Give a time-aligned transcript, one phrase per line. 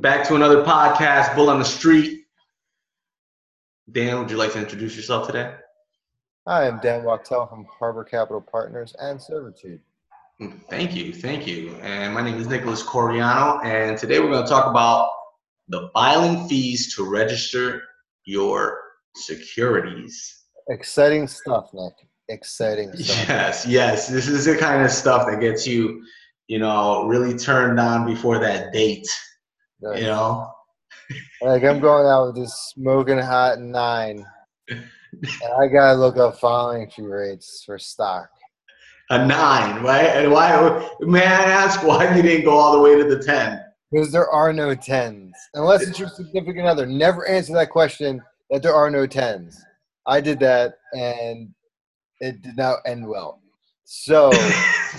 [0.00, 2.26] Back to another podcast, Bull on the Street.
[3.90, 5.54] Dan, would you like to introduce yourself today?
[6.46, 9.80] Hi, I'm Dan Wachtel from Harbor Capital Partners and Servitude.
[10.68, 11.74] Thank you, thank you.
[11.82, 15.08] And my name is Nicholas Coriano, and today we're going to talk about
[15.68, 17.82] the filing fees to register
[18.26, 18.78] your
[19.14, 20.44] securities.
[20.68, 21.94] Exciting stuff, Nick.
[22.28, 23.28] Exciting stuff.
[23.28, 24.08] Yes, yes.
[24.08, 26.04] This is the kind of stuff that gets you,
[26.48, 29.08] you know, really turned on before that date.
[29.82, 30.52] You know?
[31.42, 34.24] Like I'm going out with this smoking hot nine,
[34.68, 34.82] and
[35.58, 38.28] I gotta look up filing fee rates for stock.
[39.10, 40.06] A nine, right?
[40.06, 43.60] And why may I ask why you didn't go all the way to the ten?
[43.92, 45.36] Because there are no tens.
[45.54, 46.86] Unless it's your significant other.
[46.86, 49.62] Never answer that question that there are no tens.
[50.06, 51.50] I did that and
[52.20, 53.40] it did not end well.
[53.84, 54.32] So,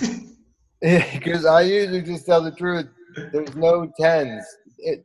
[0.80, 2.86] because I usually just tell the truth,
[3.32, 4.44] there's no tens.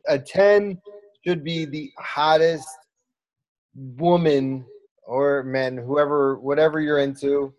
[0.08, 0.80] A 10
[1.26, 2.68] should be the hottest
[3.74, 4.64] woman
[5.06, 7.52] or man, whoever, whatever you're into,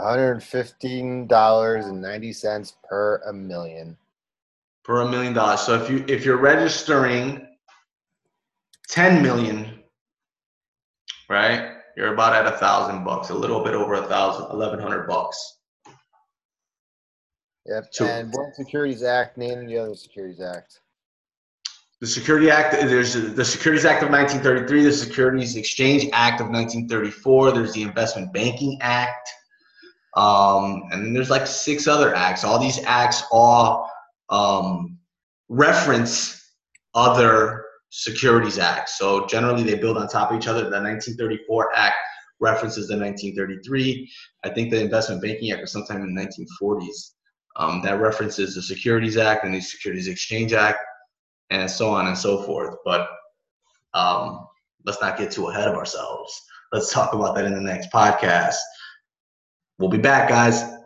[0.00, 3.96] $115.90 per a million.
[4.84, 5.60] Per a million dollars.
[5.60, 7.46] So if you if you're registering
[8.88, 9.78] 10 million,
[11.28, 11.74] right?
[11.96, 15.58] You're about at a thousand bucks, a little bit over a thousand, eleven hundred bucks.
[17.66, 17.92] Yep.
[17.92, 18.04] Two.
[18.04, 20.80] And one Securities Act, name the other Securities Act.
[22.00, 27.52] The Security Act, there's the Securities Act of 1933, the Securities Exchange Act of 1934,
[27.52, 29.28] there's the Investment Banking Act,
[30.16, 32.44] um, and then there's like six other acts.
[32.44, 33.90] All these acts all
[34.28, 34.98] um,
[35.48, 36.52] reference
[36.94, 38.98] other securities acts.
[38.98, 40.60] So generally they build on top of each other.
[40.60, 41.96] The 1934 Act
[42.40, 44.10] references the 1933.
[44.44, 47.12] I think the Investment Banking Act was sometime in the 1940s.
[47.56, 50.78] Um, that references the Securities Act and the Securities Exchange Act
[51.50, 52.76] and so on and so forth.
[52.84, 53.08] But
[53.92, 54.46] um,
[54.86, 56.40] let's not get too ahead of ourselves.
[56.72, 58.56] Let's talk about that in the next podcast.
[59.80, 60.79] We'll be back, guys.